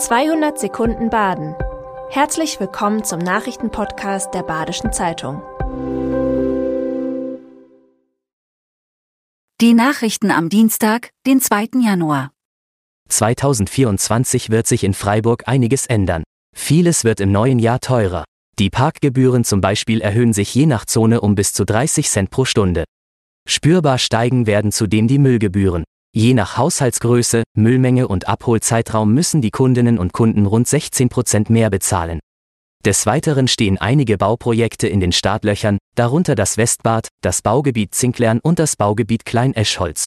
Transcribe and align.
200 0.00 0.58
Sekunden 0.58 1.10
Baden. 1.10 1.54
Herzlich 2.08 2.58
willkommen 2.58 3.04
zum 3.04 3.18
Nachrichtenpodcast 3.18 4.32
der 4.32 4.42
Badischen 4.42 4.94
Zeitung. 4.94 5.42
Die 9.60 9.74
Nachrichten 9.74 10.30
am 10.30 10.48
Dienstag, 10.48 11.10
den 11.26 11.42
2. 11.42 11.82
Januar. 11.82 12.30
2024 13.10 14.48
wird 14.48 14.66
sich 14.66 14.84
in 14.84 14.94
Freiburg 14.94 15.46
einiges 15.46 15.84
ändern. 15.84 16.22
Vieles 16.56 17.04
wird 17.04 17.20
im 17.20 17.30
neuen 17.30 17.58
Jahr 17.58 17.80
teurer. 17.80 18.24
Die 18.58 18.70
Parkgebühren 18.70 19.44
zum 19.44 19.60
Beispiel 19.60 20.00
erhöhen 20.00 20.32
sich 20.32 20.54
je 20.54 20.64
nach 20.64 20.86
Zone 20.86 21.20
um 21.20 21.34
bis 21.34 21.52
zu 21.52 21.66
30 21.66 22.08
Cent 22.08 22.30
pro 22.30 22.46
Stunde. 22.46 22.84
Spürbar 23.46 23.98
steigen 23.98 24.46
werden 24.46 24.72
zudem 24.72 25.08
die 25.08 25.18
Müllgebühren. 25.18 25.84
Je 26.12 26.34
nach 26.34 26.56
Haushaltsgröße, 26.56 27.44
Müllmenge 27.56 28.08
und 28.08 28.26
Abholzeitraum 28.26 29.14
müssen 29.14 29.40
die 29.40 29.52
Kundinnen 29.52 29.96
und 29.96 30.12
Kunden 30.12 30.44
rund 30.44 30.66
16 30.66 31.08
Prozent 31.08 31.50
mehr 31.50 31.70
bezahlen. 31.70 32.18
Des 32.84 33.06
Weiteren 33.06 33.46
stehen 33.46 33.78
einige 33.78 34.18
Bauprojekte 34.18 34.88
in 34.88 34.98
den 34.98 35.12
Startlöchern, 35.12 35.78
darunter 35.94 36.34
das 36.34 36.56
Westbad, 36.56 37.08
das 37.22 37.42
Baugebiet 37.42 37.94
Zinklern 37.94 38.40
und 38.42 38.58
das 38.58 38.74
Baugebiet 38.74 39.24
Klein-Eschholz. 39.24 40.06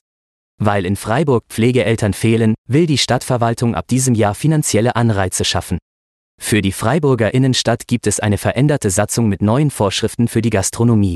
Weil 0.60 0.86
in 0.86 0.98
Freiburg 0.98 1.46
Pflegeeltern 1.48 2.14
fehlen, 2.14 2.54
will 2.68 2.86
die 2.86 2.98
Stadtverwaltung 2.98 3.74
ab 3.74 3.88
diesem 3.88 4.14
Jahr 4.14 4.36
finanzielle 4.36 4.98
Anreize 4.98 5.46
schaffen. 5.46 5.78
Für 6.42 6.62
die 6.62 6.72
Freiburger 6.74 7.34
Innenstadt 7.34 7.88
gibt 7.88 8.08
es 8.08 8.20
eine 8.20 8.38
veränderte 8.38 8.90
Satzung 8.90 9.30
mit 9.30 9.42
neuen 9.42 9.72
Vorschriften 9.72 10.28
für 10.28 10.42
die 10.42 10.50
Gastronomie. 10.50 11.16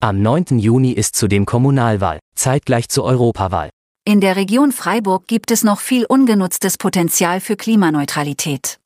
Am 0.00 0.20
9. 0.20 0.58
Juni 0.58 0.92
ist 0.92 1.16
zudem 1.16 1.46
Kommunalwahl, 1.46 2.18
zeitgleich 2.34 2.88
zur 2.88 3.04
Europawahl. 3.04 3.70
In 4.08 4.22
der 4.22 4.36
Region 4.36 4.72
Freiburg 4.72 5.26
gibt 5.26 5.50
es 5.50 5.62
noch 5.64 5.80
viel 5.80 6.06
ungenutztes 6.06 6.78
Potenzial 6.78 7.40
für 7.40 7.56
Klimaneutralität. 7.56 8.78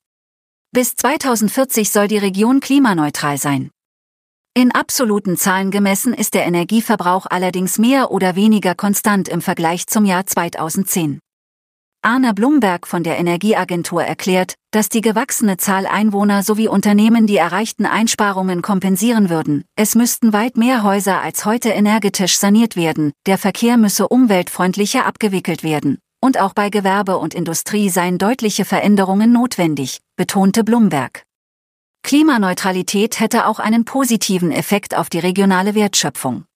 Bis 0.73 0.97
2040 0.97 1.92
soll 1.92 2.09
die 2.09 2.19
Region 2.19 2.59
klimaneutral 2.59 3.39
sein. 3.39 3.70
In 4.53 4.73
absoluten 4.73 5.37
Zahlen 5.37 5.70
gemessen 5.70 6.12
ist 6.12 6.34
der 6.34 6.45
Energieverbrauch 6.45 7.27
allerdings 7.31 7.79
mehr 7.79 8.11
oder 8.11 8.34
weniger 8.34 8.75
konstant 8.75 9.29
im 9.29 9.42
Vergleich 9.42 9.87
zum 9.87 10.06
Jahr 10.06 10.27
2010. 10.27 11.20
Arne 12.05 12.34
Blumberg 12.34 12.89
von 12.89 13.05
der 13.05 13.17
Energieagentur 13.17 14.03
erklärt, 14.03 14.55
dass 14.72 14.89
die 14.89 15.03
gewachsene 15.03 15.56
Zahl 15.56 15.86
Einwohner 15.86 16.42
sowie 16.42 16.67
Unternehmen 16.67 17.28
die 17.28 17.36
erreichten 17.36 17.86
Einsparungen 17.86 18.61
kompensieren 18.61 19.31
würden. 19.31 19.62
Es 19.77 19.95
müssten 19.95 20.33
weit 20.33 20.56
mehr 20.56 20.83
Häuser 20.83 21.20
als 21.20 21.45
heute 21.45 21.69
energetisch 21.69 22.39
saniert 22.39 22.75
werden, 22.75 23.12
der 23.27 23.39
Verkehr 23.39 23.77
müsse 23.77 24.08
umweltfreundlicher 24.08 25.06
abgewickelt 25.06 25.62
werden. 25.62 25.98
Und 26.20 26.41
auch 26.41 26.55
bei 26.55 26.70
Gewerbe 26.70 27.19
und 27.19 27.34
Industrie 27.34 27.89
seien 27.89 28.19
deutliche 28.19 28.64
Veränderungen 28.64 29.33
notwendig, 29.33 30.00
betonte 30.17 30.64
Blumberg. 30.64 31.23
Klimaneutralität 32.03 33.20
hätte 33.20 33.47
auch 33.47 33.61
einen 33.61 33.84
positiven 33.84 34.50
Effekt 34.50 34.97
auf 34.97 35.08
die 35.08 35.20
regionale 35.20 35.77
Wertschöpfung. 35.77 36.47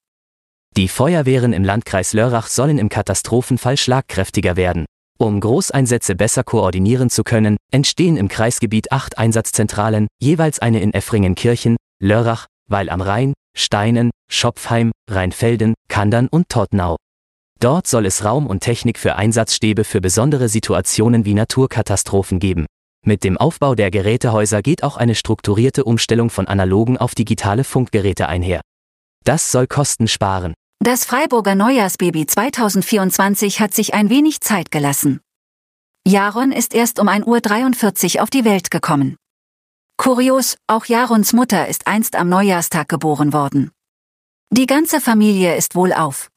Die 0.77 0.89
Feuerwehren 0.89 1.52
im 1.52 1.62
Landkreis 1.62 2.14
Lörrach 2.14 2.48
sollen 2.48 2.78
im 2.78 2.89
Katastrophenfall 2.89 3.77
schlagkräftiger 3.77 4.56
werden. 4.56 4.86
Um 5.19 5.41
Großeinsätze 5.41 6.14
besser 6.14 6.45
koordinieren 6.45 7.09
zu 7.09 7.25
können, 7.25 7.56
entstehen 7.72 8.17
im 8.17 8.28
Kreisgebiet 8.28 8.92
acht 8.92 9.17
Einsatzzentralen, 9.17 10.08
jeweils 10.20 10.58
eine 10.58 10.81
in 10.81 10.92
Effringenkirchen, 10.92 11.77
Lörrach, 12.03 12.47
Weil 12.69 12.91
am 12.91 13.00
Rhein, 13.00 13.33
Steinen, 13.56 14.11
Schopfheim, 14.31 14.92
Rheinfelden, 15.08 15.75
Kandern 15.89 16.28
und 16.28 16.48
Todtnau. 16.48 16.97
Dort 17.61 17.86
soll 17.86 18.05
es 18.05 18.25
Raum 18.25 18.47
und 18.47 18.61
Technik 18.61 18.98
für 18.98 19.17
Einsatzstäbe 19.17 19.84
für 19.84 20.03
besondere 20.03 20.50
Situationen 20.50 21.25
wie 21.25 21.33
Naturkatastrophen 21.33 22.39
geben. 22.39 22.67
Mit 23.06 23.25
dem 23.25 23.39
Aufbau 23.39 23.75
der 23.75 23.91
Gerätehäuser 23.91 24.61
geht 24.61 24.83
auch 24.83 24.98
eine 24.98 25.14
strukturierte 25.14 25.84
Umstellung 25.84 26.28
von 26.28 26.48
analogen 26.48 26.98
auf 26.98 27.14
digitale 27.14 27.64
Funkgeräte 27.64 28.29
einher. 28.29 28.61
Das 29.24 29.51
soll 29.51 29.67
Kosten 29.67 30.08
sparen. 30.08 30.52
Das 30.79 31.05
Freiburger 31.05 31.55
Neujahrsbaby 31.55 32.27
2024 32.27 33.61
hat 33.61 33.75
sich 33.75 33.95
ein 33.95 34.11
wenig 34.11 34.41
Zeit 34.41 34.70
gelassen. 34.70 35.20
Jaron 36.07 36.53
ist 36.53 36.75
erst 36.75 37.01
um 37.01 37.09
1.43 37.09 38.17
Uhr 38.17 38.23
auf 38.23 38.31
die 38.31 38.45
Welt 38.45 38.70
gekommen. 38.70 39.17
Kurios, 39.97 40.57
auch 40.69 40.85
Jarons 40.85 41.33
Mutter 41.33 41.67
ist 41.67 41.86
einst 41.86 42.15
am 42.15 42.29
Neujahrstag 42.29 42.89
geboren 42.89 43.33
worden. 43.33 43.73
Die 44.51 44.67
ganze 44.67 45.01
Familie 45.01 45.57
ist 45.57 45.75
wohlauf. 45.75 46.29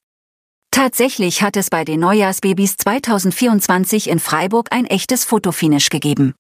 Tatsächlich 0.72 1.42
hat 1.42 1.58
es 1.58 1.70
bei 1.70 1.84
den 1.84 2.00
Neujahrsbabys 2.00 2.78
2024 2.78 4.10
in 4.10 4.20
Freiburg 4.20 4.70
ein 4.72 4.86
echtes 4.86 5.26
Fotofinish 5.26 5.90
gegeben. 5.90 6.34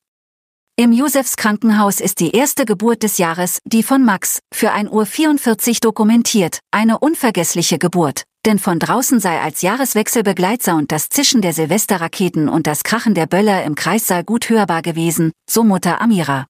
Im 0.79 0.93
Josefs 0.93 1.35
Krankenhaus 1.35 1.99
ist 1.99 2.21
die 2.21 2.31
erste 2.31 2.63
Geburt 2.63 3.03
des 3.03 3.17
Jahres, 3.17 3.59
die 3.65 3.83
von 3.83 4.05
Max, 4.05 4.39
für 4.53 4.71
1.44 4.71 5.67
Uhr 5.71 5.75
dokumentiert, 5.81 6.59
eine 6.71 6.99
unvergessliche 6.99 7.77
Geburt. 7.77 8.23
Denn 8.45 8.59
von 8.59 8.79
draußen 8.79 9.19
sei 9.19 9.41
als 9.41 9.61
Jahreswechselbegleitsound 9.61 10.89
das 10.89 11.09
Zischen 11.09 11.41
der 11.41 11.51
Silvesterraketen 11.51 12.47
und 12.47 12.65
das 12.65 12.83
Krachen 12.83 13.13
der 13.13 13.25
Böller 13.25 13.65
im 13.65 13.75
Kreissaal 13.75 14.23
gut 14.23 14.49
hörbar 14.49 14.81
gewesen, 14.81 15.33
so 15.49 15.65
Mutter 15.65 15.99
Amira. 15.99 16.45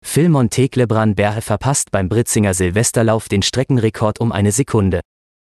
Phil 0.00 0.28
Monteglebran 0.28 1.16
Berhe 1.16 1.42
verpasst 1.42 1.90
beim 1.90 2.08
Britzinger 2.08 2.54
Silvesterlauf 2.54 3.28
den 3.28 3.42
Streckenrekord 3.42 4.20
um 4.20 4.30
eine 4.30 4.52
Sekunde. 4.52 5.00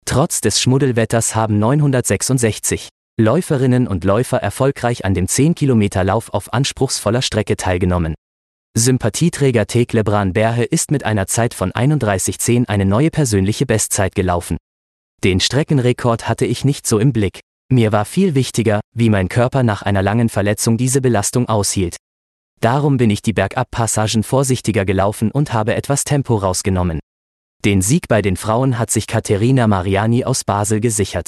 Trotz 0.07 0.41
des 0.41 0.63
Schmuddelwetters 0.63 1.37
haben 1.37 1.59
966 1.59 2.89
Läuferinnen 3.21 3.89
und 3.89 4.05
Läufer 4.05 4.39
erfolgreich 4.39 5.05
an 5.05 5.13
dem 5.13 5.27
10-Kilometer-Lauf 5.27 6.33
auf 6.33 6.53
anspruchsvoller 6.53 7.21
Strecke 7.21 7.57
teilgenommen. 7.57 8.15
Sympathieträger 8.77 9.67
Teklebran 9.67 10.33
Berhe 10.35 10.63
ist 10.63 10.93
mit 10.93 11.03
einer 11.03 11.27
Zeit 11.27 11.53
von 11.53 11.73
31,10 11.73 12.69
eine 12.69 12.85
neue 12.85 13.11
persönliche 13.11 13.67
Bestzeit 13.67 14.15
gelaufen. 14.15 14.57
Den 15.25 15.41
Streckenrekord 15.41 16.29
hatte 16.29 16.47
ich 16.47 16.65
nicht 16.65 16.87
so 16.87 17.01
im 17.01 17.13
Blick. 17.13 17.41
Mir 17.73 17.91
war 17.91 18.05
viel 18.05 18.37
wichtiger, 18.37 18.81
wie 18.95 19.11
mein 19.11 19.29
Körper 19.29 19.65
nach 19.65 19.83
einer 19.83 20.01
langen 20.01 20.29
Verletzung 20.29 20.77
diese 20.77 21.01
Belastung 21.01 21.49
aushielt. 21.49 21.97
Darum 22.61 22.99
bin 22.99 23.11
ich 23.11 23.21
die 23.21 23.33
Bergabpassagen 23.33 24.23
vorsichtiger 24.23 24.85
gelaufen 24.85 25.33
und 25.33 25.53
habe 25.53 25.75
etwas 25.75 26.05
Tempo 26.05 26.37
rausgenommen. 26.37 27.01
Den 27.65 27.83
Sieg 27.83 28.07
bei 28.07 28.23
den 28.23 28.37
Frauen 28.37 28.79
hat 28.79 28.93
sich 28.93 29.09
Katharina 29.09 29.67
Mariani 29.67 30.25
aus 30.25 30.45
Basel 30.45 30.79
gesichert. 30.79 31.28